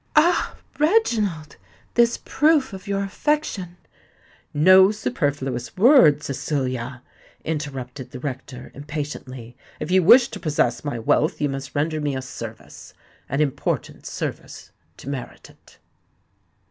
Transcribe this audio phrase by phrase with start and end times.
[0.15, 0.55] "Ah!
[0.79, 3.77] Reginald—this proof of your affection——"
[4.51, 7.03] "No superfluous words, Cecilia,"
[7.45, 9.55] interrupted the rector impatiently.
[9.79, 14.71] "If you wish to possess my wealth you must render me a service—an important service,
[14.97, 15.77] to merit it."